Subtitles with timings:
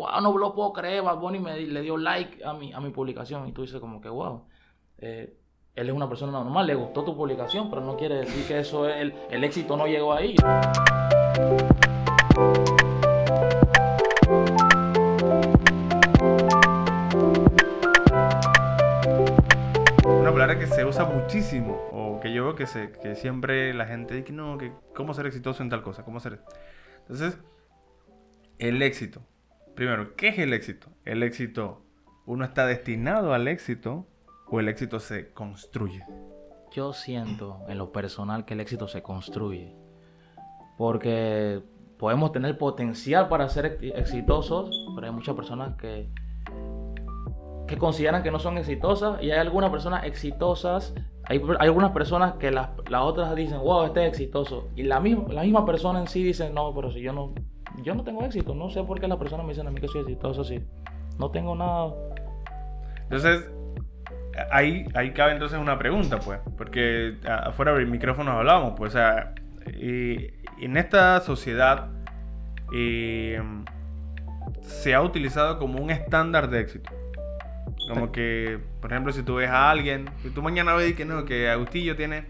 [0.00, 2.90] wow, no lo puedo creer, Bad Bunny me le dio like a mi, a mi
[2.90, 3.48] publicación.
[3.48, 4.44] Y tú dices como que, wow,
[4.98, 5.36] eh,
[5.74, 8.88] él es una persona normal, le gustó tu publicación, pero no quiere decir que eso
[8.88, 10.36] es, el, el éxito no llegó ahí.
[20.04, 23.86] Una palabra que se usa muchísimo, o que yo veo que, se, que siempre la
[23.86, 26.40] gente dice, no, que cómo ser exitoso en tal cosa, cómo ser...
[27.00, 27.36] Entonces,
[28.58, 29.22] el éxito.
[29.78, 30.88] Primero, ¿qué es el éxito?
[31.04, 31.82] El éxito,
[32.26, 34.08] uno está destinado al éxito
[34.48, 36.04] o el éxito se construye.
[36.72, 39.76] Yo siento en lo personal que el éxito se construye.
[40.76, 41.62] Porque
[41.96, 46.08] podemos tener potencial para ser exitosos, pero hay muchas personas que,
[47.68, 52.50] que consideran que no son exitosas y hay algunas personas exitosas, hay, algunas personas que
[52.50, 54.70] las, las, otras dicen, wow, este es exitoso.
[54.74, 57.32] Y la misma, la misma persona en sí dice, no, pero si yo no,
[57.82, 59.88] yo no tengo éxito, no sé por qué las personas me dicen a mí que
[59.88, 60.60] soy exitoso si
[61.18, 61.94] no tengo nada.
[63.02, 63.50] Entonces,
[64.50, 69.34] ahí, ahí cabe entonces una pregunta, pues, porque afuera del micrófono hablábamos, pues, o sea,
[69.66, 71.88] en esta sociedad
[72.72, 73.40] eh,
[74.62, 76.90] se ha utilizado como un estándar de éxito.
[77.88, 81.24] Como que, por ejemplo, si tú ves a alguien, si tú mañana ves que no,
[81.24, 82.26] que Agustillo tiene,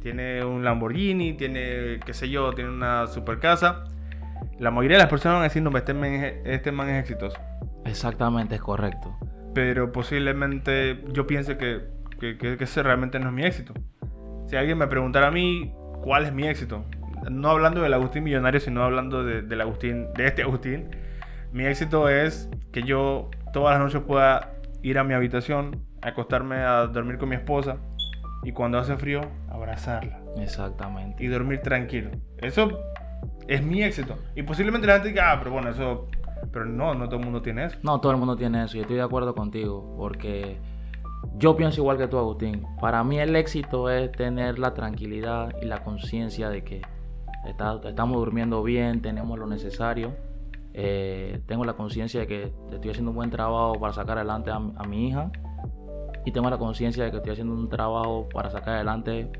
[0.00, 3.84] tiene un Lamborghini, tiene, qué sé yo, tiene una super casa,
[4.62, 7.00] la mayoría de las personas van a decir, no, este man es, este man es
[7.00, 7.36] exitoso.
[7.84, 9.18] Exactamente, es correcto.
[9.54, 11.80] Pero posiblemente yo piense que,
[12.20, 13.74] que, que, que ese realmente no es mi éxito.
[14.46, 15.74] Si alguien me preguntara a mí
[16.04, 16.84] cuál es mi éxito,
[17.28, 20.90] no hablando del Agustín millonario, sino hablando de, del Agustín, de este Agustín,
[21.50, 26.86] mi éxito es que yo todas las noches pueda ir a mi habitación, acostarme a
[26.86, 27.78] dormir con mi esposa
[28.44, 30.20] y cuando hace frío, abrazarla.
[30.36, 31.24] Exactamente.
[31.24, 32.10] Y dormir tranquilo.
[32.38, 32.78] Eso
[33.48, 34.16] es mi éxito.
[34.34, 36.08] Y posiblemente la gente diga, ah, pero bueno, eso...
[36.52, 37.78] Pero no, no todo el mundo tiene eso.
[37.82, 40.58] No, todo el mundo tiene eso y estoy de acuerdo contigo porque
[41.38, 42.66] yo pienso igual que tú, Agustín.
[42.80, 46.82] Para mí el éxito es tener la tranquilidad y la conciencia de que
[47.84, 50.14] estamos durmiendo bien, tenemos lo necesario.
[50.74, 54.56] Eh, tengo la conciencia de que estoy haciendo un buen trabajo para sacar adelante a,
[54.56, 55.30] a mi hija.
[56.24, 59.30] Y tengo la conciencia de que estoy haciendo un trabajo para sacar adelante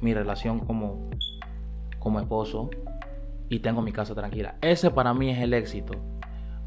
[0.00, 1.10] mi relación como,
[1.98, 2.70] como esposo.
[3.50, 4.54] Y tengo mi casa tranquila.
[4.62, 5.94] Ese para mí es el éxito.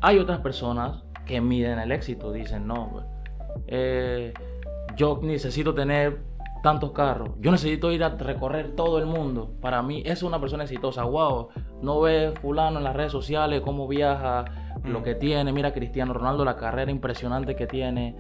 [0.01, 2.31] Hay otras personas que miden el éxito.
[2.31, 3.03] Dicen, no,
[3.67, 4.33] eh,
[4.95, 6.21] yo necesito tener
[6.61, 7.31] tantos carros.
[7.39, 9.53] Yo necesito ir a recorrer todo el mundo.
[9.61, 11.03] Para mí, es una persona exitosa.
[11.03, 11.49] Wow,
[11.81, 14.45] no ve fulano en las redes sociales cómo viaja,
[14.83, 14.89] mm.
[14.89, 15.51] lo que tiene.
[15.51, 18.15] Mira Cristiano Ronaldo, la carrera impresionante que tiene.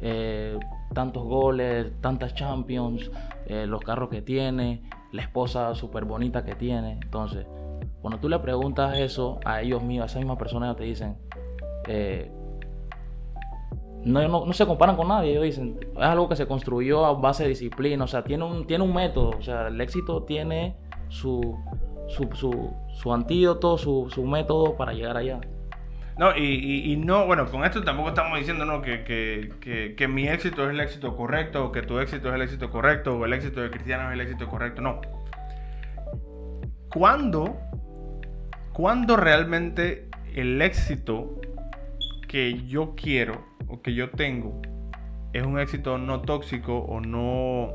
[0.00, 0.58] Eh,
[0.94, 3.10] tantos goles, tantas champions,
[3.46, 6.98] eh, los carros que tiene, la esposa súper bonita que tiene.
[7.02, 7.46] Entonces,
[8.00, 11.16] cuando tú le preguntas eso a ellos mismos, a esa misma persona, ellos te dicen,
[11.88, 12.30] eh,
[14.04, 15.32] no, no, no, se comparan con nadie.
[15.32, 18.66] Ellos dicen, es algo que se construyó a base de disciplina, o sea, tiene un,
[18.66, 20.76] tiene un método, o sea, el éxito tiene
[21.08, 21.58] su,
[22.08, 25.40] su, su, su antídoto, su, su, método para llegar allá.
[26.16, 28.82] No, y, y, no, bueno, con esto tampoco estamos diciendo ¿no?
[28.82, 32.42] que, que, que, mi éxito es el éxito correcto, o que tu éxito es el
[32.42, 35.00] éxito correcto, o el éxito de Cristiano es el éxito correcto, no.
[36.90, 37.56] ¿Cuándo,
[38.78, 41.40] cuándo realmente el éxito
[42.28, 44.62] que yo quiero o que yo tengo
[45.32, 47.72] es un éxito no tóxico o no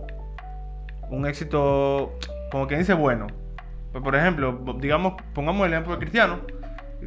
[1.09, 2.17] un éxito
[2.49, 3.27] como que dice bueno.
[3.91, 6.39] Pues por ejemplo, digamos, pongamos el ejemplo de Cristiano.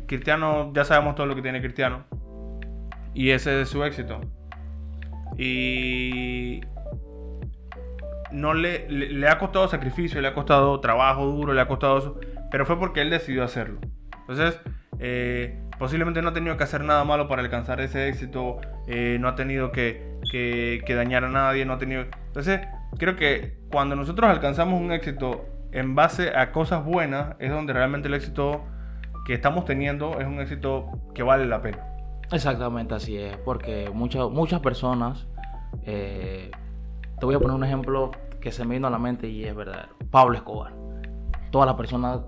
[0.06, 2.04] Cristiano, ya sabemos todo lo que tiene Cristiano.
[3.14, 4.20] Y ese es su éxito.
[5.38, 6.60] Y
[8.30, 11.98] no le, le, le, ha costado sacrificio, le ha costado trabajo duro, le ha costado
[11.98, 12.20] eso,
[12.50, 13.80] pero fue porque él decidió hacerlo.
[14.20, 14.60] Entonces,
[14.98, 19.28] eh, posiblemente no ha tenido que hacer nada malo para alcanzar ese éxito, eh, no
[19.28, 22.04] ha tenido que, que, que, dañar a nadie, no ha tenido...
[22.26, 22.60] Entonces,
[22.98, 28.08] creo que cuando nosotros alcanzamos un éxito en base a cosas buenas, es donde realmente
[28.08, 28.64] el éxito
[29.26, 31.78] que estamos teniendo es un éxito que vale la pena.
[32.32, 35.26] Exactamente así es, porque muchas, muchas personas,
[35.84, 36.50] eh,
[37.18, 38.10] te voy a poner un ejemplo
[38.40, 40.72] que se me vino a la mente y es verdad, Pablo Escobar.
[41.50, 42.20] Todas las personas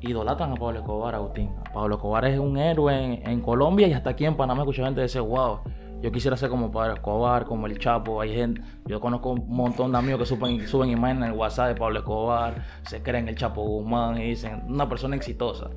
[0.00, 1.50] idolatran a Pablo Escobar, Agustín.
[1.72, 5.00] Pablo Escobar es un héroe en, en, Colombia y hasta aquí en Panamá escucha gente
[5.00, 5.60] decir, wow,
[6.00, 8.20] yo quisiera ser como Pablo Escobar, como el Chapo.
[8.20, 11.68] Hay gente, yo conozco un montón de amigos que suben, suben imágenes en el WhatsApp
[11.68, 15.70] de Pablo Escobar, se creen el Chapo Guzmán y dicen, una persona exitosa.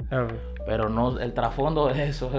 [0.65, 2.29] Pero no, el trasfondo de eso,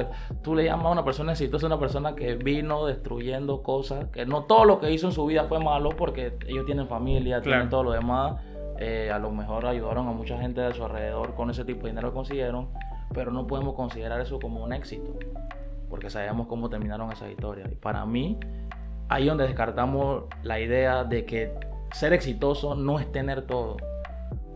[0.42, 4.44] tú le llamas a una persona exitosa, una persona que vino destruyendo cosas, que no
[4.44, 7.42] todo lo que hizo en su vida fue malo porque ellos tienen familia, claro.
[7.42, 8.40] tienen todo lo demás
[8.82, 11.90] eh, a lo mejor ayudaron a mucha gente de su alrededor con ese tipo de
[11.90, 12.68] dinero que consiguieron,
[13.14, 15.16] pero no podemos considerar eso como un éxito.
[15.88, 17.70] porque sabemos cómo terminaron esas historias.
[17.70, 18.40] Y para mí,
[19.08, 21.54] ahí donde descartamos la idea de que
[21.92, 23.76] ser exitoso no es tener todo.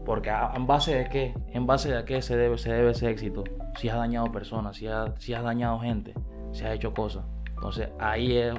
[0.04, 3.44] Porque en base de qué, en base de qué se debe, se debe ese éxito.
[3.76, 6.14] Si has dañado personas, si has, dañado gente,
[6.52, 7.24] si has hecho cosas.
[7.54, 8.54] Entonces ahí es,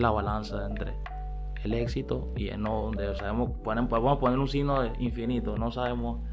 [0.00, 0.92] la balanza entre
[1.64, 6.26] el éxito y no, sabemos, podemos poner un signo de infinito, no sabemos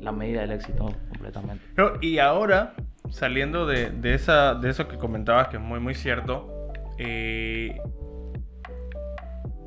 [0.00, 1.64] la medida del éxito completamente.
[2.00, 2.74] y ahora,
[3.10, 7.78] saliendo de, esa, de eso que comentabas, que es muy, muy cierto, eh,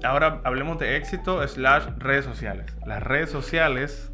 [0.04, 2.76] ahora hablemos de éxito slash redes sociales.
[2.86, 4.12] Las redes sociales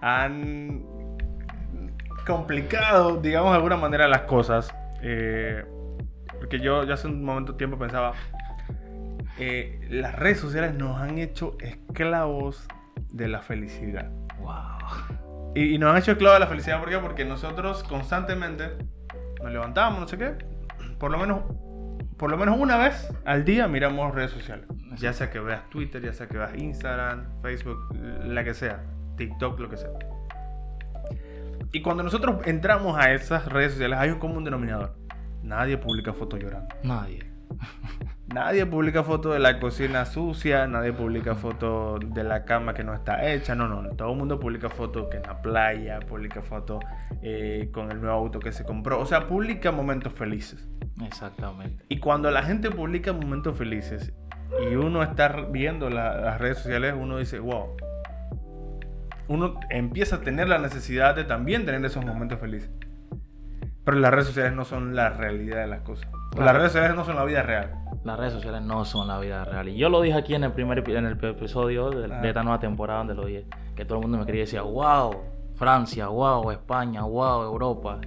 [0.00, 0.84] han
[2.26, 4.74] complicado, digamos de alguna manera, las cosas.
[5.02, 5.64] Eh,
[6.38, 8.12] porque yo hace un momento de tiempo pensaba,
[9.38, 12.66] eh, las redes sociales nos han hecho esclavos
[13.10, 14.10] de la felicidad.
[14.40, 15.52] Wow.
[15.54, 16.98] Y, nos han hecho esclavos de la felicidad, ¿por qué?
[16.98, 18.70] Porque nosotros constantemente
[19.42, 20.34] nos levantamos, no sé qué,
[20.98, 21.42] por lo menos,
[22.16, 24.66] por lo menos una vez al día miramos redes sociales.
[24.96, 27.94] Ya sea que veas Twitter, ya sea que veas Instagram, Facebook,
[28.24, 28.82] la que sea,
[29.16, 29.90] TikTok, lo que sea.
[31.72, 34.96] Y cuando nosotros entramos a esas redes sociales hay un común denominador.
[35.42, 36.74] Nadie publica fotos llorando.
[36.82, 37.30] Nadie.
[38.34, 42.92] Nadie publica fotos de la cocina sucia, nadie publica fotos de la cama que no
[42.92, 46.84] está hecha, no, no, todo el mundo publica fotos que en la playa, publica fotos
[47.22, 50.68] eh, con el nuevo auto que se compró, o sea, publica momentos felices.
[51.02, 51.86] Exactamente.
[51.88, 54.12] Y cuando la gente publica momentos felices
[54.62, 57.76] y uno está viendo las redes sociales, uno dice, wow,
[59.28, 62.70] uno empieza a tener la necesidad de también tener esos momentos felices.
[63.84, 66.10] Pero las redes sociales no son la realidad de las cosas.
[66.36, 67.87] Las redes sociales no son la vida real.
[68.08, 69.68] Las redes sociales no son la vida real.
[69.68, 72.58] Y yo lo dije aquí en el primer en el episodio de, de esta nueva
[72.58, 73.44] temporada donde lo dije.
[73.76, 75.14] Que todo el mundo me quería decir, wow,
[75.52, 78.00] Francia, wow, España, wow, Europa.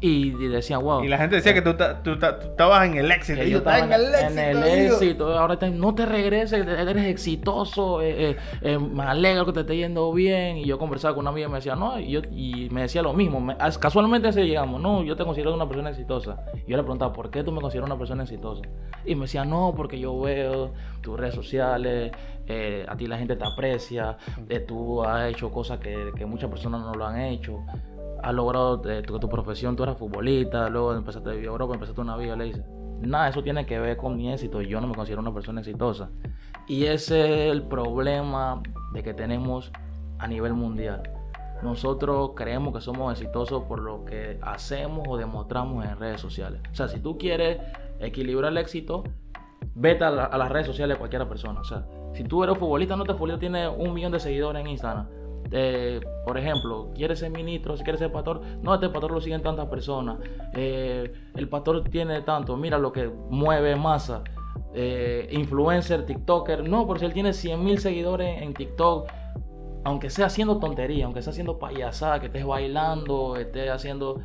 [0.00, 1.02] Y, decía, wow.
[1.02, 1.74] Y la gente decía que tú,
[2.04, 3.42] tú, estabas en el éxito.
[3.42, 4.28] yo estaba en el éxito.
[4.28, 5.36] En el éxito.
[5.36, 8.00] Ahora no te regreses, eres exitoso.
[8.00, 10.58] Eh, eh, eh, me alegro que te esté yendo bien.
[10.58, 13.02] Y yo conversaba con una amiga y me decía, no, y, yo, y me decía
[13.02, 13.44] lo mismo.
[13.80, 16.44] casualmente se llegamos, no, yo te considero una persona exitosa.
[16.64, 18.62] Y yo le preguntaba, ¿por qué tú me consideras una persona exitosa?
[19.04, 22.12] Y me decía, no, porque yo veo tus redes sociales,
[22.88, 24.16] a ti la gente te aprecia,
[24.66, 27.64] tú has hecho cosas que, que muchas personas no lo han hecho
[28.22, 32.16] has logrado eh, tu, profesión, tú eras futbolista, luego empezaste a vivir Europa, empezaste una
[32.16, 32.64] vida, le dice,
[33.00, 36.10] nada, eso tiene que ver con mi éxito, yo no me considero una persona exitosa.
[36.66, 38.62] Y ese es el problema
[38.92, 39.72] de que tenemos
[40.18, 41.02] a nivel mundial.
[41.62, 46.60] Nosotros creemos que somos exitosos por lo que hacemos o demostramos en redes sociales.
[46.70, 47.58] O sea, si tú quieres
[47.98, 49.02] equilibrar el éxito,
[49.74, 51.60] vete a, las redes sociales de cualquier persona.
[51.60, 54.68] O sea, si tú eres futbolista, no te futbolista tiene un millón de seguidores en
[54.68, 55.17] Instagram
[56.24, 57.76] por ejemplo, ¿quieres ser ministro?
[57.76, 60.18] Si quieres ser pastor, no, este pastor lo siguen tantas personas.
[60.54, 64.22] Eh, el pastor tiene tanto, mira lo que mueve masa.
[64.74, 69.08] Eh, influencer, TikToker, no, porque si él tiene 100 mil seguidores en TikTok,
[69.84, 74.20] aunque sea haciendo tontería, aunque sea haciendo payasada, que estés bailando, estés haciendo.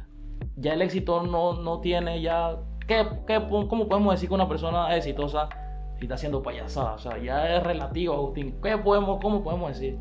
[0.56, 2.58] Ya el éxito no, no tiene ya.
[2.88, 5.50] ¿qué, qué, cómo podemos decir que una persona exitosa
[5.98, 6.96] si está haciendo payasada?
[6.96, 8.60] O sea, ya es relativo, Agustín.
[8.62, 9.98] ¿Qué podemos, ¿Cómo podemos decir?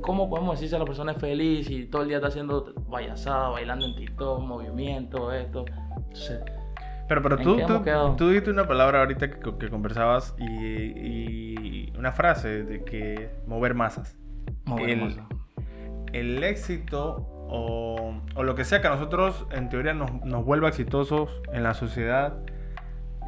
[0.00, 3.50] ¿Cómo podemos decir si la persona es feliz y todo el día está haciendo payasada,
[3.50, 5.64] bailando en TikTok, movimiento, esto?
[7.08, 7.58] pero, pero tú,
[8.16, 14.16] tú, dijiste una palabra ahorita que, conversabas y, una frase de que mover masas.
[14.64, 15.24] Mover el, masas.
[16.12, 20.68] El éxito o, o, lo que sea que a nosotros en teoría nos, nos vuelva
[20.68, 22.38] exitosos en la sociedad,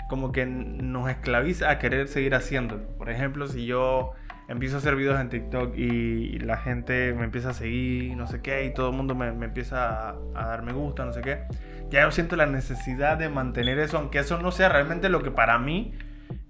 [0.08, 2.86] como que nos esclaviza a querer seguir haciéndolo.
[2.98, 4.12] Por ejemplo, si yo
[4.50, 8.42] empiezo a hacer videos en TikTok y la gente me empieza a seguir, no sé
[8.42, 11.44] qué, y todo el mundo me, empieza a, dar me gusta, no sé qué,
[11.88, 15.30] ya yo siento la necesidad de mantener eso, aunque eso no sea realmente lo que
[15.30, 15.94] para mí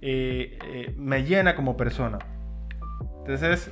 [0.01, 2.19] eh, eh, me llena como persona.
[3.19, 3.71] Entonces,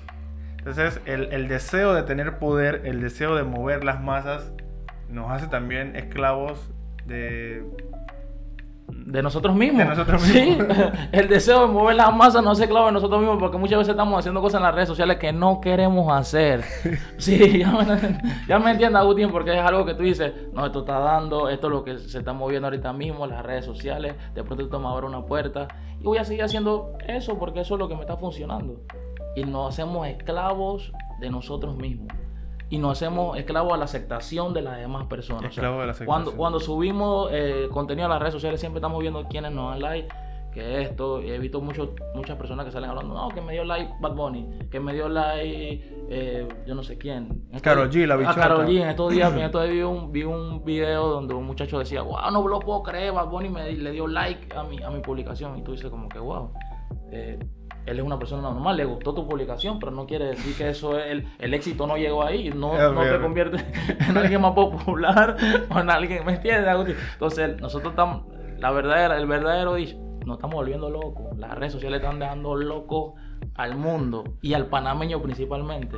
[0.59, 4.53] entonces el deseo de tener poder, el deseo de mover las masas,
[5.09, 6.71] nos hace también esclavos
[7.07, 7.65] de
[8.89, 9.79] de nosotros mismos.
[9.79, 10.67] De nosotros mismos.
[10.67, 13.79] Sí, el deseo de mover la masa no se clava en nosotros mismos porque muchas
[13.79, 16.65] veces estamos haciendo cosas en las redes sociales que no queremos hacer.
[17.19, 20.81] Sí, ya me, ya me entiendes, Agustín, porque es algo que tú dices, no, esto
[20.81, 24.45] está dando, esto es lo que se está moviendo ahorita mismo, las redes sociales, de
[24.45, 25.69] pronto tú tomas ahora una puerta
[26.01, 28.83] y voy a seguir haciendo eso porque eso es lo que me está funcionando.
[29.37, 32.09] Y nos hacemos esclavos de nosotros mismos
[32.71, 35.45] y nos hacemos esclavos a la aceptación de las demás personas.
[35.51, 36.07] Esclavos de la aceptación.
[36.07, 39.81] Cuando, cuando subimos eh, contenido a las redes sociales siempre estamos viendo quiénes nos dan
[39.81, 40.09] like,
[40.53, 41.23] que esto.
[41.23, 44.15] Y he visto mucho, muchas personas que salen hablando, no, que me dio like Bad
[44.15, 47.49] Bunny, que me dio like eh, yo no sé quién.
[47.63, 48.41] Karol G, la Ah, bichota.
[48.41, 51.45] Karol G, en estos días, en estos días vi, un, vi un video donde un
[51.45, 54.83] muchacho decía, wow, no lo puedo creer, Bad Bunny me, le dio like a mi,
[54.83, 55.59] a mi publicación.
[55.59, 56.53] Y tú dices como que, wow,
[57.13, 57.39] eh,
[57.87, 60.99] él es una persona normal, le gustó tu publicación, pero no quiere decir que eso
[60.99, 63.65] es, el, el éxito no llegó ahí, no, no te convierte
[64.09, 65.37] en alguien más popular
[65.75, 66.97] o en alguien, ¿me entiendes?
[67.15, 68.23] Entonces, nosotros estamos,
[68.59, 69.97] la verdadera, el verdadero dicho,
[70.29, 71.37] nos estamos volviendo locos.
[71.39, 73.15] Las redes sociales están dejando locos
[73.55, 75.97] al mundo y al panameño principalmente.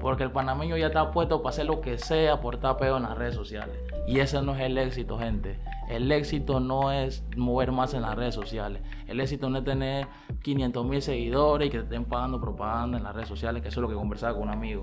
[0.00, 3.02] Porque el panameño ya está puesto para hacer lo que sea por estar pegado en
[3.04, 3.76] las redes sociales.
[4.06, 5.58] Y ese no es el éxito, gente.
[5.88, 8.82] El éxito no es mover más en las redes sociales.
[9.06, 10.06] El éxito no es tener
[10.42, 13.80] 500 mil seguidores y que te estén pagando propaganda en las redes sociales, que eso
[13.80, 14.80] es lo que conversaba con un amigo,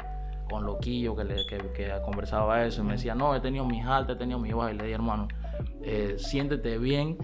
[0.49, 2.81] con Loquillo, que, le, que, que conversaba eso.
[2.81, 4.73] Y me decía, no, he tenido mis altas, he tenido mis bajas.
[4.73, 5.27] Y le dije, hermano,
[5.81, 7.17] eh, siéntete bien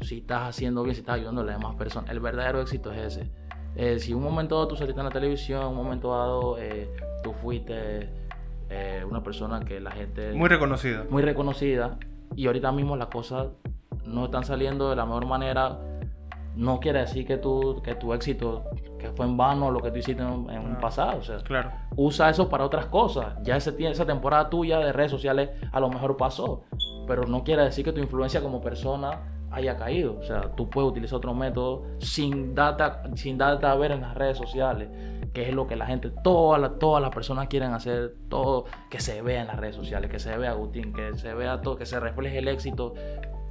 [0.00, 2.10] si estás haciendo bien, si estás ayudando a las demás personas.
[2.10, 3.30] El verdadero éxito es ese.
[3.76, 6.90] Eh, si un momento dado tú saliste en la televisión, un momento dado eh,
[7.22, 8.08] tú fuiste
[8.70, 11.04] eh, una persona que la gente Muy reconocida.
[11.10, 11.98] muy reconocida
[12.34, 13.48] y ahorita mismo las cosas
[14.06, 15.78] no están saliendo de la mejor manera,
[16.54, 18.64] no quiere decir que tu, que tu éxito
[18.98, 20.78] que fue en vano lo que tú hiciste en, un Ah.
[20.80, 21.18] pasado.
[21.18, 21.70] O sea, Claro.
[21.96, 23.34] usa eso para otras cosas.
[23.42, 26.62] Ya ese, esa temporada tuya de redes sociales a lo mejor pasó,
[27.06, 30.18] pero no quiere decir que tu influencia como persona haya caído.
[30.18, 34.14] O sea, tú puedes utilizar otro método sin data, sin data a ver en las
[34.14, 34.88] redes sociales,
[35.32, 39.00] que es lo que la gente, todas las todas las personas quieren hacer, todo que
[39.00, 41.86] se vea en las redes sociales, que se vea Agustín, que se vea todo, que
[41.86, 42.94] se refleje el éxito.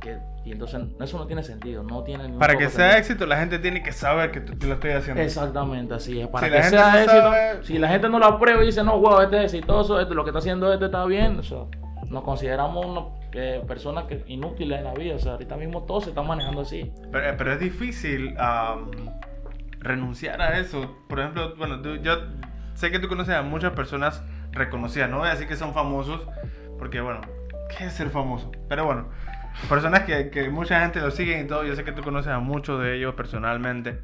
[0.01, 2.97] Que, y entonces eso no tiene sentido, no tiene Para que sea sentido.
[2.99, 5.21] éxito, la gente tiene que saber que, tú- que lo estoy haciendo.
[5.23, 6.27] Exactamente, así es.
[6.27, 8.83] Para Si que sea no éxito, sabe- si la gente no lo aprueba y dice,
[8.83, 11.59] no, wow, este es exitoso, este, lo que está haciendo este está bien, o sea,
[12.07, 13.01] nos consideramos una,
[13.35, 15.15] eh, personas que, inútiles en la vida.
[15.15, 16.91] O sea, ahorita mismo todo se está manejando así.
[17.11, 18.91] Pero, pero es difícil am,
[19.79, 20.97] renunciar a eso.
[21.07, 22.17] Por ejemplo, bueno, tú- yo
[22.73, 25.09] sé que tú conoces a muchas personas reconocidas.
[25.09, 26.21] No voy a decir que son famosos,
[26.79, 27.21] porque bueno,
[27.77, 28.51] ¿qué es ser famoso?
[28.69, 29.09] Pero bueno,
[29.69, 31.65] personas que, que mucha gente lo sigue y todo.
[31.65, 33.99] Yo sé que tú conoces a muchos de ellos personalmente.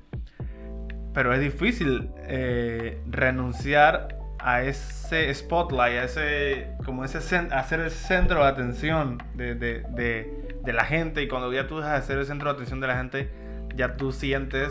[1.14, 8.44] Pero es difícil eh, renunciar a ese spotlight, a ese, como ese, ser el centro
[8.44, 11.22] de atención de, de- de- de la gente.
[11.24, 13.30] Y cuando ya tú dejas de ser el centro de atención de la gente,
[13.76, 14.70] ya tú sientes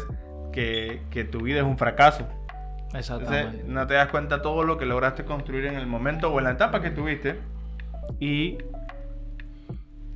[0.52, 2.26] que, que tu vida es un fracaso.
[2.92, 3.64] Entonces, Exactamente.
[3.66, 6.50] no te das cuenta todo lo que lograste construir en el momento o en la
[6.52, 7.38] etapa que tuviste.
[8.18, 8.58] Y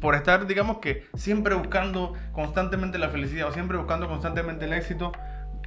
[0.00, 5.12] por estar, digamos que siempre buscando constantemente la felicidad o siempre buscando constantemente el éxito,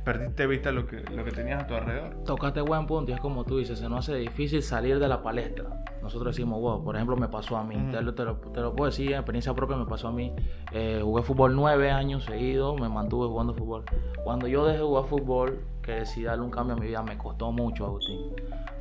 [0.07, 2.23] perdiste de vista lo que, lo que tenías a tu alrededor.
[2.25, 5.21] Tocaste buen punto y es como tú dices, se nos hace difícil salir de la
[5.21, 5.65] palestra.
[6.01, 7.75] Nosotros decimos, wow, por ejemplo, me pasó a mí.
[7.75, 7.91] Ujú.
[7.91, 10.33] te, lo, te lo- te lo puedo decir, en experiencia propia me pasó a mí.
[10.71, 13.83] Eh, jugué fútbol nueve años seguidos, me mantuve jugando fútbol.
[14.23, 17.17] Cuando yo dejé de jugar fútbol, que decidí darle un cambio a mi vida, me
[17.17, 18.21] costó mucho, Agustín.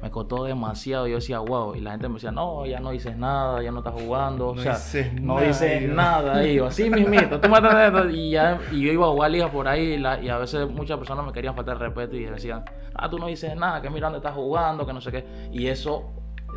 [0.03, 1.07] Me costó demasiado.
[1.07, 1.75] Yo decía, wow.
[1.75, 4.49] Y la gente me decía, no, ya no dices nada, ya no estás jugando.
[4.51, 6.47] o No sea, dices no nada, dices nada.
[6.47, 8.15] Y yo, así mismito, tú entiendes?
[8.15, 10.69] Y, ya, y yo iba a jugar ligas por ahí y, la- y a veces
[10.71, 13.91] muchas personas me querían faltar el respeto y decían, ah, tú no dices nada, que
[13.91, 15.25] mira dónde estás jugando, que no sé qué.
[15.53, 16.05] Y eso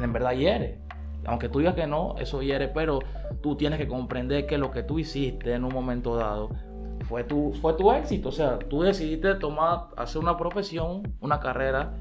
[0.01, 0.79] en verdad hiere.
[1.25, 2.99] Aunque tú digas que no, eso hiere, pero
[3.41, 6.49] tú tienes que comprender que lo que tú hiciste en un momento dado
[7.07, 8.29] fue tu, fue tu éxito.
[8.29, 11.93] O sea, tú decidiste tomar, hacer una profesión, una carrera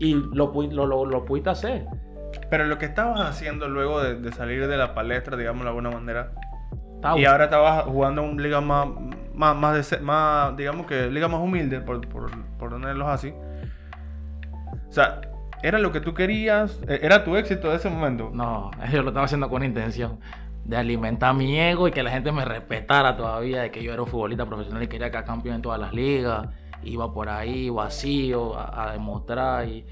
[0.00, 1.86] y lo, lo, lo, lo pudiste hacer.
[2.50, 5.90] Pero lo que estabas haciendo luego de, de salir de la palestra, digamos de alguna
[5.90, 6.32] manera,
[7.16, 8.88] y ahora estabas jugando en liga más,
[9.34, 13.32] más, más, de se- más, digamos que liga más humilde, por, por, por ponerlos así.
[14.88, 15.20] O sea,
[15.62, 16.80] ¿era lo que tú querías?
[16.88, 18.30] Eh, ¿Era tu éxito de ese momento?
[18.32, 20.20] No, yo lo estaba haciendo con intención
[20.64, 24.02] de alimentar mi ego y que la gente me respetara todavía, de que yo era
[24.02, 26.48] un futbolista profesional y quería quedar campeón en todas las ligas.
[26.82, 29.86] Iba por ahí vacío a, demostrar y,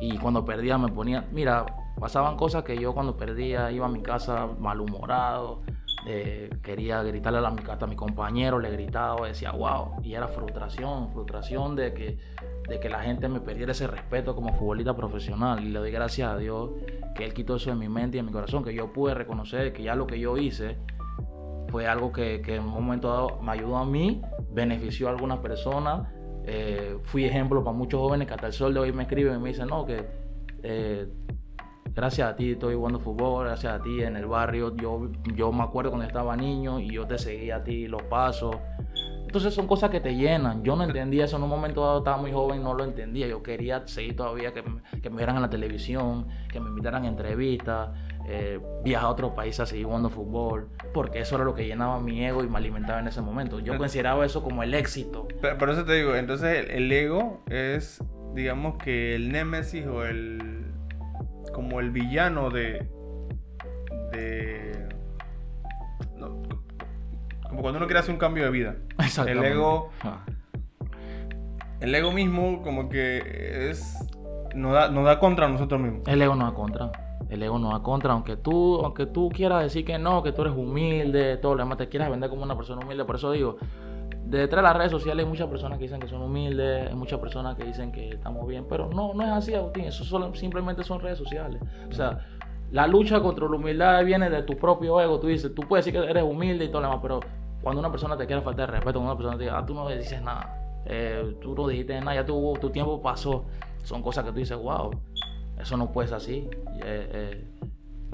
[0.00, 1.64] y cuando perdía me ponía, mira,
[1.98, 5.62] pasaban cosas que yo cuando perdía iba a mi casa malhumorado,
[6.06, 10.28] eh, quería gritarle a, mi, hasta a mi compañero, le gritaba, decía wow, y era
[10.28, 12.18] frustración, frustración de que,
[12.68, 15.64] de que la gente me perdiera ese respeto como futbolista profesional.
[15.64, 16.72] Y le doy gracias a Dios
[17.14, 19.72] que Él quitó eso de mi mente y de mi corazón, que yo pude reconocer
[19.72, 20.76] que ya lo que yo hice
[21.68, 24.20] fue algo que, que en un momento dado me ayudó a mí,
[24.52, 26.06] benefició a algunas personas,
[26.46, 29.38] eh, fui ejemplo para muchos jóvenes que hasta el sol de hoy me escriben y
[29.38, 30.04] me dicen, no, que
[30.62, 31.08] eh,
[31.94, 35.62] gracias a ti estoy jugando fútbol, gracias a ti en el barrio, yo, yo me
[35.62, 38.56] acuerdo cuando estaba niño y yo te seguía a ti los pasos.
[39.26, 40.62] Entonces son cosas que te llenan.
[40.62, 43.26] Yo no entendía eso en un momento dado, estaba muy joven, no lo entendía.
[43.26, 47.02] Yo quería seguir todavía que, me- que me vieran en la televisión, que me invitaran
[47.04, 47.90] a entrevistas.
[48.26, 52.00] Eh, viajar a otro país a seguir jugando fútbol, porque eso era lo que llenaba
[52.00, 53.60] mi ego y me alimentaba en ese momento.
[53.60, 55.28] Yo consideraba eso como el éxito.
[55.58, 58.02] Por eso te digo, entonces el, ego es,
[58.34, 60.64] digamos que el némesis o el,
[61.52, 62.88] como el villano de,
[64.12, 64.88] de,
[67.48, 68.76] como cuando uno quiere hacer un cambio de vida.
[69.26, 70.24] El ego, ah.
[71.80, 73.96] el ego mismo como que es,
[74.54, 76.08] nos da, nos da contra nosotros mismos.
[76.08, 76.90] El ego nos da contra.
[77.28, 80.42] El ego no va contra, aunque tú, aunque tú quieras decir que no, que tú
[80.42, 83.04] eres humilde, todo lo demás, te quieras vender como una persona humilde.
[83.04, 83.56] Por eso digo,
[84.24, 87.18] detrás de las redes sociales hay muchas personas que dicen que son humildes, hay muchas
[87.20, 89.84] personas que dicen que estamos bien, pero no, no es así, Agustín.
[89.84, 90.04] Eso
[90.34, 91.60] simplemente son redes sociales.
[91.88, 92.18] O sea,
[92.70, 95.18] la lucha contra la humildad viene de tu propio ego.
[95.20, 97.20] Tú dices, tú puedes decir que eres humilde y todo lo demás, pero
[97.62, 99.88] cuando una persona te quiere faltar respeto, cuando una persona te dice, ah, tú no
[99.88, 103.46] dices nada, eh, tú no dijiste nada, ya tu, tu tiempo pasó,
[103.84, 104.90] son cosas que tú dices, wow,
[105.58, 106.48] eso no puede ser así.
[106.84, 107.44] Eh, eh,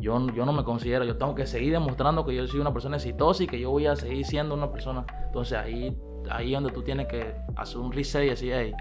[0.00, 2.96] yo, yo no me considero, yo tengo que seguir demostrando que yo soy una persona
[2.96, 5.04] exitosa y que yo voy a seguir siendo una persona.
[5.26, 5.98] Entonces ahí,
[6.30, 8.72] ahí donde tú tienes que hacer un reset y decir, hey,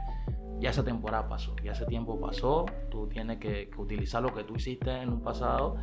[0.60, 4.56] ya esa temporada pasó, ya ese tiempo pasó, tú tienes que, utilizar lo que tú
[4.56, 5.78] hiciste en un pasado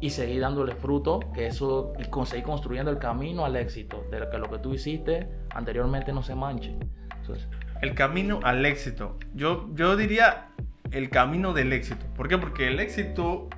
[0.00, 4.38] y seguir dándole fruto, que eso, y seguir construyendo el camino al éxito, de que
[4.38, 6.76] lo que tú hiciste anteriormente no se manche.
[7.82, 9.18] el camino al éxito.
[9.34, 10.51] Yo, yo diría
[10.92, 12.06] el camino del éxito.
[12.14, 12.38] ¿Por qué?
[12.38, 13.48] Porque el éxito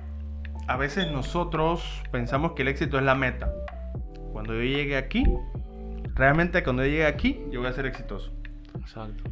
[0.67, 3.51] a veces nosotros pensamos que el éxito es la meta.
[4.31, 5.23] Cuando yo llegue aquí,
[6.15, 8.33] realmente cuando yo llegue aquí, yo voy a ser exitoso.
[8.79, 9.23] Exacto.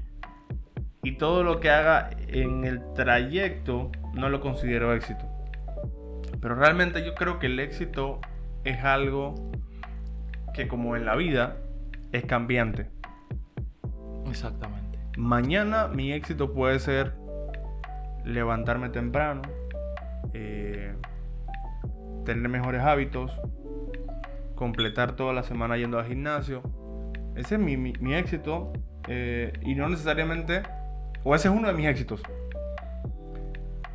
[1.01, 5.25] Y todo lo que haga en el trayecto no lo considero éxito.
[6.39, 8.19] Pero realmente yo creo que el éxito
[8.63, 9.35] es algo
[10.53, 11.57] que como en la vida
[12.11, 12.89] es cambiante.
[14.27, 14.99] Exactamente.
[15.17, 17.22] Mañana mi éxito puede ser
[18.25, 19.41] levantarme temprano,
[20.33, 20.95] eh,
[22.25, 23.39] tener mejores hábitos,
[24.55, 26.63] completar toda la semana yendo al gimnasio.
[27.35, 28.71] Ese es mi, éxito
[29.07, 30.63] eh, y no necesariamente,
[31.23, 32.21] o ese es uno de mis éxitos.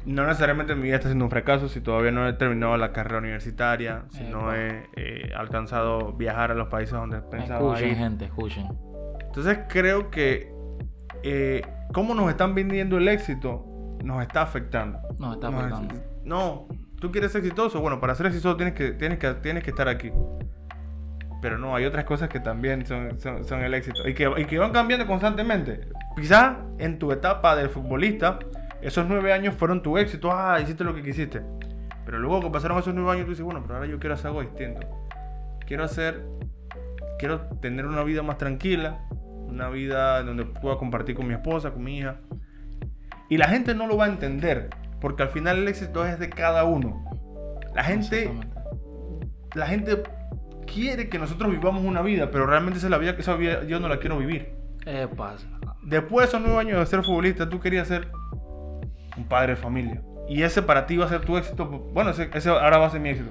[0.04, 3.18] No necesariamente mi vida está siendo un fracaso si todavía no he terminado la carrera
[3.18, 8.68] universitaria, si no he eh, alcanzado viajar a los países donde pensaba escuchen, gente, escuchen.
[9.20, 10.50] Entonces creo que
[11.22, 11.62] eh,
[11.92, 13.67] cómo nos están vendiendo el éxito
[14.02, 14.98] nos está afectando.
[15.18, 15.94] Nos está afectando.
[16.24, 16.68] no,
[17.00, 19.88] tú quieres ser exitoso, bueno, para ser exitoso tienes que, tienes que, tienes que estar
[19.88, 20.12] aquí.
[21.40, 24.58] Pero no, hay otras cosas que también son, son, el éxito y que, y que,
[24.58, 25.88] van cambiando constantemente.
[26.16, 28.40] Quizás en tu etapa de futbolista,
[28.82, 31.42] esos nueve años fueron tu éxito, ah, hiciste lo que quisiste.
[32.04, 34.28] Pero luego que pasaron esos nueve años, tú dices, bueno, pero ahora yo quiero hacer
[34.28, 34.80] algo distinto.
[35.64, 36.24] Quiero hacer,
[37.18, 38.98] quiero tener una vida más tranquila,
[39.46, 42.16] una vida donde pueda compartir con mi esposa, con mi hija.
[43.28, 46.30] Y la gente no lo va a entender, porque al final el éxito es de
[46.30, 47.04] cada uno.
[47.74, 48.30] La gente,
[49.54, 50.02] la gente
[50.66, 53.64] quiere que nosotros vivamos una vida, pero realmente esa es la vida que esa vida
[53.64, 54.54] yo no la quiero vivir.
[54.86, 55.46] Eh, pasa.
[55.82, 58.08] Después de esos nueve años de ser futbolista, tú querías ser
[59.16, 60.02] un padre de familia.
[60.28, 61.66] Y ese para ti va a ser tu éxito.
[61.66, 63.30] Bueno, ese ahora va a ser mi éxito.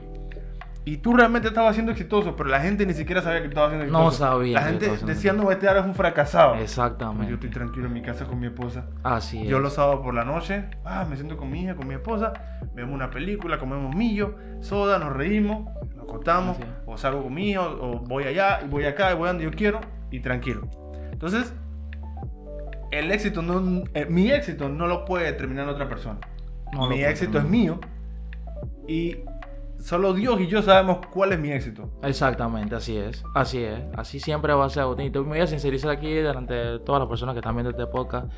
[0.87, 3.83] Y tú realmente estabas siendo exitoso, pero la gente ni siquiera sabía que estabas siendo
[3.83, 4.05] exitoso.
[4.05, 4.61] No sabía.
[4.61, 6.55] La gente decía, no, este ahora es un fracasado.
[6.55, 7.27] Exactamente.
[7.27, 8.85] yo estoy tranquilo en mi casa con mi esposa.
[9.03, 9.49] Así es.
[9.49, 12.31] Yo los sábados por la noche, ah, me siento con mi hija, con mi esposa,
[12.73, 17.99] vemos una película, comemos millo, soda, nos reímos, nos acostamos, o salgo con mi o
[18.07, 20.69] voy allá, y voy acá, y voy donde yo quiero, y tranquilo.
[21.11, 21.53] Entonces,
[22.91, 26.21] el éxito, no, eh, mi éxito no lo puede determinar otra persona.
[26.89, 27.77] mi éxito es mío.
[28.87, 29.17] Y
[29.79, 31.89] solo Dios y yo sabemos cuál es mi éxito.
[32.03, 33.23] Exactamente, así es.
[33.35, 33.79] Así es.
[33.95, 34.85] Así siempre va a ser.
[34.99, 37.87] Y te voy a sincerizar aquí delante de todas las personas que están viendo este
[37.87, 38.31] podcast.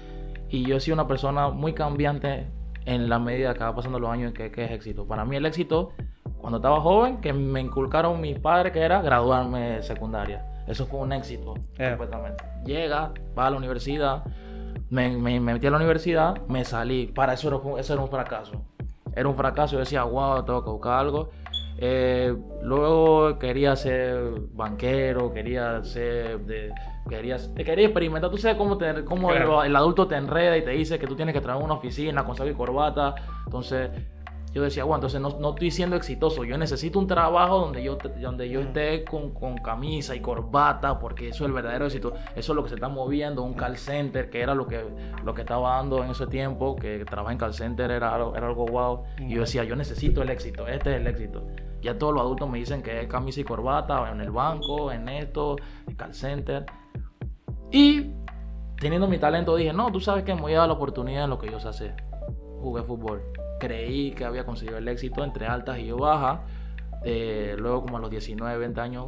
[0.49, 2.47] Y yo he sido una persona muy cambiante
[2.86, 5.08] en la medida que va pasando los años en que, es éxito.
[5.08, 5.91] Para mí el éxito,
[6.39, 10.45] cuando estaba joven, que me inculcaron mis padres, que era graduarme de secundaria.
[10.67, 11.89] Eso fue un éxito, eh.
[11.89, 12.43] completamente.
[12.65, 14.23] Llega, va a la universidad,
[14.89, 17.08] me, metí a la universidad, me salí.
[17.08, 18.65] Para eso era, eso era un fracaso
[19.15, 19.74] era un fracaso.
[19.74, 21.30] Yo decía, wow, tengo que buscar algo.
[21.82, 26.74] Eh, luego quería ser banquero, quería ser de,
[27.08, 28.30] quería, quería experimentar.
[28.30, 31.34] Tú sabes cómo, te, cómo el, adulto te enreda y te dice que tú tienes
[31.34, 33.15] que en una oficina con saco y corbata.
[33.45, 33.91] Entonces,
[34.51, 36.43] yo decía, bueno, entonces no, no, estoy siendo exitoso.
[36.43, 41.29] Yo necesito un trabajo donde yo, donde yo esté con, con, camisa y corbata, porque
[41.29, 42.13] eso es el verdadero éxito.
[42.35, 44.83] Eso es lo que se está moviendo, un call center, que era lo que,
[45.23, 48.65] lo que estaba dando en ese tiempo, que trabajar en call center era, era algo
[48.65, 49.03] wow.
[49.19, 51.45] Y yo decía, yo necesito el éxito, este es el éxito.
[51.81, 55.09] Ya todos los adultos me dicen que es camisa y corbata, en el banco, en
[55.09, 55.57] esto,
[55.88, 56.65] en call center.
[57.71, 58.13] Y
[58.79, 61.29] teniendo mi talento dije, no, tú sabes que me voy a dar la oportunidad en
[61.29, 62.03] lo que yo sé hacer.
[62.62, 63.21] Jugué fútbol
[63.60, 66.39] creí que había conseguido el éxito entre altas y bajas.
[67.04, 69.08] Eh, luego como a los 19, 20 años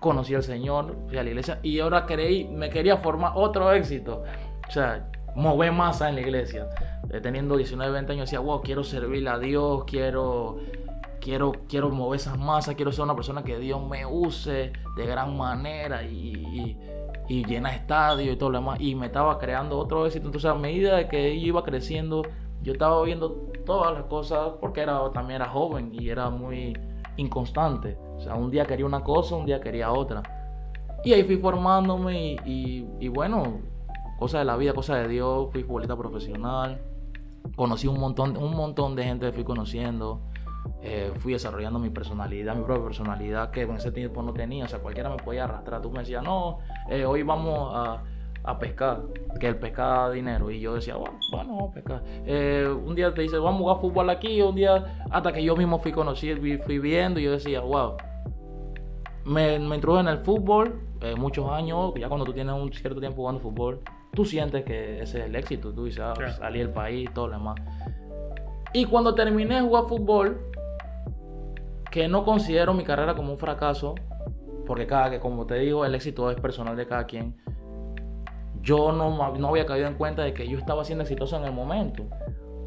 [0.00, 4.22] conocí al Señor, fui a la iglesia y ahora creí, me quería formar otro éxito.
[4.68, 6.68] O sea, mover masa en la iglesia.
[7.10, 10.58] Eh, teniendo 19, 20 años decía, wow, quiero servirle a Dios, quiero,
[11.20, 15.36] quiero, quiero mover esas masas, quiero ser una persona que Dios me use de gran
[15.36, 16.78] manera y,
[17.28, 18.80] y, llena estadio y todo lo demás.
[18.80, 20.26] Y me estaba creando otro éxito.
[20.26, 22.22] Entonces a medida que yo iba creciendo,
[22.62, 26.76] yo estaba viendo todas las cosas porque era, también era joven y era muy
[27.16, 27.96] inconstante.
[28.16, 30.22] O sea, un día quería una cosa, un día quería otra.
[31.04, 33.60] Y ahí fui formándome y, y, bueno,
[34.18, 36.80] cosas de la vida, cosas de Dios, fui futbolista profesional,
[37.56, 40.22] conocí un montón, un montón de gente que fui conociendo,
[40.80, 44.68] eh, fui desarrollando mi personalidad, mi propia personalidad que en ese tiempo no tenía, o
[44.68, 48.02] sea, cualquiera me podía arrastrar, tú me decías, no, eh, hoy vamos a,
[48.44, 49.02] a, pescar,
[49.40, 52.02] que el pescar da dinero, y yo decía, bueno, vamos a pescar.
[52.26, 55.56] Eh, un día te dice, vamos a jugar fútbol aquí, un día, hasta que yo
[55.56, 57.94] mismo fui conocido, fui viendo, y yo decía, wow,
[59.24, 60.80] me, me introduje en el fútbol,
[61.16, 63.80] muchos años, ya cuando tú tienes un cierto tiempo jugando fútbol,
[64.14, 67.34] tú sientes que ese es el éxito, tú dices, ah, salí del país, todo lo
[67.34, 67.56] demás.
[68.72, 70.40] Y cuando terminé de jugar fútbol,
[71.90, 73.94] que no considero mi carrera como un fracaso,
[74.66, 77.36] porque cada que, como te digo, el éxito es personal de cada quien.
[78.64, 81.52] Yo no, no había caído en cuenta de que yo estaba siendo exitoso en el
[81.52, 82.04] momento,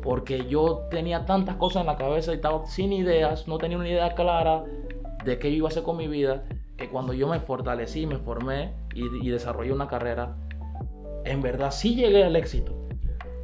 [0.04, 3.90] porque yo tenía tantas cosas en la cabeza y estaba sin ideas, no tenía una
[3.90, 4.64] idea clara
[5.26, 6.44] de qué yo iba a hacer con mi vida,
[6.78, 10.36] que cuando yo me fortalecí, me formé y, y desarrollé una carrera,
[11.26, 12.74] en verdad sí llegué al éxito.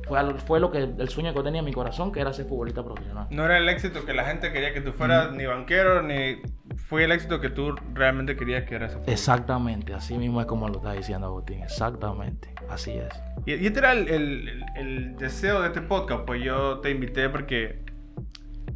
[0.08, 2.84] Fue, fue lo que el sueño que tenía en mi corazón, que era ser futbolista
[2.84, 3.28] profesional.
[3.32, 6.42] No era el éxito que la gente quería que tú fueras ni banquero, ni
[6.76, 8.98] fue el éxito que tú realmente querías que eras.
[9.08, 13.14] Exactamente, así mismo es como lo está diciendo Agustín, exactamente, así es.
[13.46, 17.84] Y, este era el, el, el, deseo de este podcast, pues yo te invité porque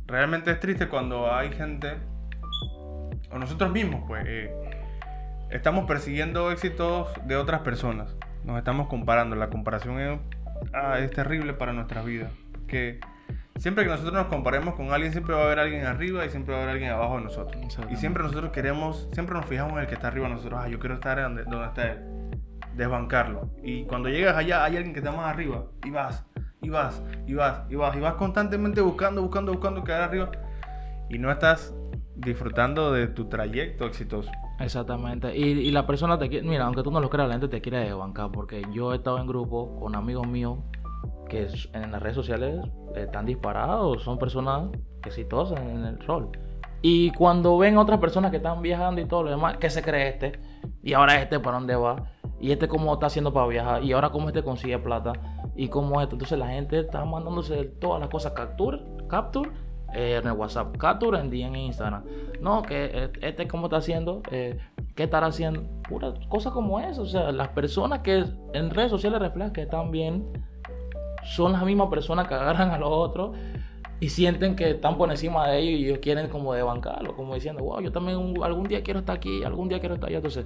[0.06, 1.98] realmente es triste cuando hay gente,
[3.32, 4.52] o nosotros mismos, pues, eh,
[5.50, 8.16] estamos persiguiendo éxitos de otras personas
[8.48, 9.36] nos estamos comparando.
[9.36, 10.20] La comparación es,
[10.74, 12.32] ah, es terrible para nuestra vida.
[12.68, 13.00] Que
[13.60, 16.54] siempre que nosotros nos comparemos con alguien, siempre va a haber alguien arriba y siempre
[16.54, 17.62] va a haber alguien abajo de nosotros.
[17.90, 20.60] Y siempre nosotros queremos, siempre nos fijamos en el que está arriba de nosotros.
[20.64, 22.00] Ah, yo quiero estar donde, donde está él.
[22.76, 23.50] Desbancarlo.
[23.64, 25.66] Y cuando llegas allá, hay alguien que está más arriba.
[25.84, 26.26] Y vas,
[26.62, 27.96] y vas, y vas, y vas.
[27.96, 30.32] Y vas constantemente buscando, buscando, buscando quedar arriba.
[31.10, 31.74] Y no estás
[32.16, 34.30] disfrutando de tu trayecto exitoso.
[34.60, 35.36] Exactamente.
[35.36, 37.94] Y, la persona te quiere, mira, aunque tú no lo creas, la gente te quiere
[37.94, 38.32] bancar.
[38.32, 40.60] Porque yo he estado en grupo con amigos míos
[41.30, 42.66] que en las redes sociales
[43.04, 44.70] están disparados, son personas
[45.06, 46.32] exitosas en el rol.
[46.82, 50.10] Y cuando ven otras personas que están viajando y todo lo demás, ¿qué se cree
[50.10, 50.40] este?
[50.84, 52.12] Y ahora este para dónde va?
[52.40, 53.84] Y este cómo está haciendo para viajar?
[53.84, 55.14] Y ahora cómo este consigue plata?
[55.56, 56.16] ¿Y cómo esto?
[56.16, 59.50] Entonces la gente está mandándose todas las cosas capture, capture
[59.94, 62.04] eh, en el WhatsApp, captura en DM en Instagram.
[62.42, 64.60] No, que eh, este cómo está haciendo, eh,
[64.96, 67.02] qué estará haciendo, pura cosa como eso.
[67.02, 70.28] O sea, las personas que en redes sociales reflejan que están bien
[71.24, 73.36] son las mismas personas que agarran a los otros
[74.00, 77.34] y sienten que están por encima de ellos y ellos quieren como de bancarlo, como
[77.34, 80.18] diciendo, wow, yo también algún día quiero estar aquí, algún día quiero estar allá.
[80.18, 80.46] Entonces,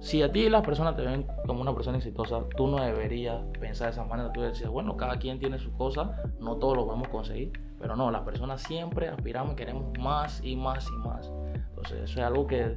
[0.00, 3.88] si a ti las personas te ven como una persona exitosa, tú no deberías pensar
[3.88, 4.32] de esa manera.
[4.32, 7.52] Tú decir, bueno, cada quien tiene su cosa, no todos lo podemos conseguir.
[7.78, 11.32] Pero no, las personas siempre aspiramos y queremos más y más y más.
[11.70, 12.76] Entonces, eso es algo que...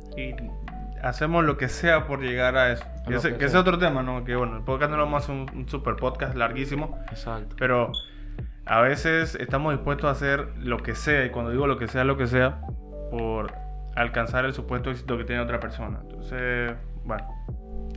[1.03, 2.85] hacemos lo que sea por llegar a eso.
[3.07, 4.23] Que, ese, es otro tema, ¿no?
[4.23, 6.99] Que bueno, el podcast no es más un, un super podcast larguísimo.
[7.09, 7.55] Exacto.
[7.57, 7.91] Pero
[8.65, 12.03] a veces estamos dispuestos a hacer lo que sea, y cuando digo lo que sea,
[12.03, 12.62] lo que sea,
[13.12, 13.51] por
[13.95, 15.99] alcanzar el supuesto éxito que tiene otra persona.
[16.03, 17.27] Entonces, bueno,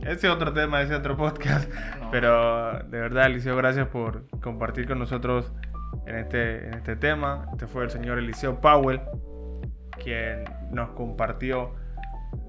[0.01, 1.71] ese es otro tema, ese es otro podcast.
[2.11, 5.53] Pero de verdad, Eliseo, gracias por compartir con nosotros
[6.05, 7.47] en este, en este tema.
[7.51, 8.99] Este fue el señor Eliseo Powell,
[10.03, 11.75] quien nos compartió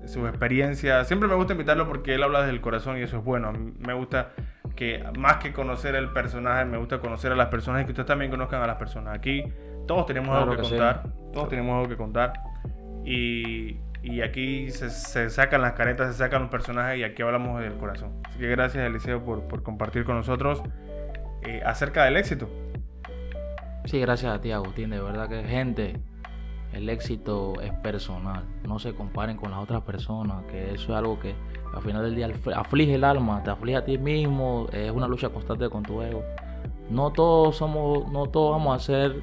[0.06, 1.04] su experiencia.
[1.04, 3.52] Siempre me gusta invitarlo porque él habla desde el corazón y eso es bueno.
[3.52, 4.32] Me gusta
[4.76, 8.06] que más que conocer el personaje, me gusta conocer a las personas y que ustedes
[8.06, 9.14] también conozcan a las personas.
[9.14, 9.44] Aquí
[9.86, 12.32] todos tenemos algo que, contar, todos tenemos algo que contar.
[13.04, 17.60] Y, y aquí se, se, sacan las caretas, se sacan los personajes y aquí hablamos
[17.60, 18.20] del corazón.
[18.24, 20.62] Así que gracias Eliseo por, por compartir con nosotros
[21.42, 22.48] eh, acerca del éxito.
[23.84, 24.90] Sí, gracias a ti, Agustín.
[24.90, 26.00] De verdad que, gente,
[26.74, 28.44] el éxito es personal.
[28.64, 31.34] No se comparen con las otras personas, que eso es algo que
[31.72, 34.66] al final del día aflige el alma, te aflige a ti mismo.
[34.72, 36.22] Es una lucha constante con tu ego.
[36.90, 39.22] No todos somos, no todos vamos a hacer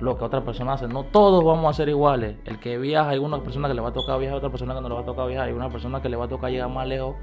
[0.00, 0.92] lo que otras personas hacen.
[0.92, 2.36] No todos vamos a ser iguales.
[2.44, 4.80] El que viaja, hay una persona que le va a tocar viajar, otra persona que
[4.80, 6.68] no le va a tocar viajar, hay una persona que le va a tocar llegar
[6.68, 7.16] más lejos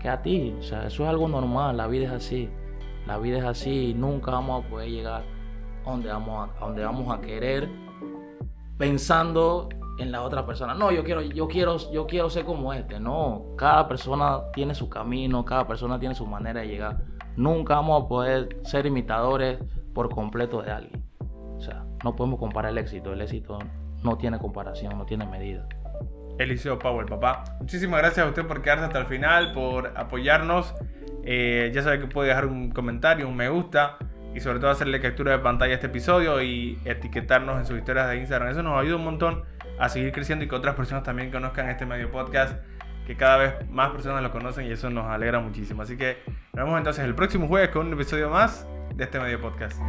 [0.00, 0.54] que a ti.
[0.58, 1.76] O sea, eso es algo normal.
[1.76, 2.50] La vida es así.
[3.06, 5.22] La vida es así y nunca vamos a poder llegar
[5.84, 7.89] a donde vamos a, a donde vamos a querer
[8.80, 10.72] pensando en la otra persona.
[10.72, 12.98] No, yo quiero, yo quiero, yo quiero ser como este.
[12.98, 16.96] No, cada persona tiene su camino, cada persona tiene su manera de llegar.
[17.36, 19.58] Nunca vamos a poder ser imitadores
[19.92, 21.04] por completo de alguien.
[21.58, 23.12] O sea, no podemos comparar el éxito.
[23.12, 23.58] El éxito
[24.02, 25.68] no tiene comparación, no tiene medida.
[26.38, 27.44] Eliseo Power, papá.
[27.60, 30.74] Muchísimas gracias a usted por quedarse hasta el final, por apoyarnos.
[31.22, 33.98] Eh, ya sabe que puede dejar un comentario, un me gusta
[34.34, 38.08] y sobre todo hacerle captura de pantalla a este episodio y etiquetarnos en sus historias
[38.08, 38.50] de Instagram.
[38.50, 39.44] Eso nos ayuda un montón
[39.78, 42.54] a seguir creciendo y que otras personas también conozcan este medio podcast,
[43.06, 45.82] que cada vez más personas lo conocen y eso nos alegra muchísimo.
[45.82, 46.18] Así que
[46.52, 49.80] nos vemos entonces el próximo jueves con un episodio más de este medio podcast.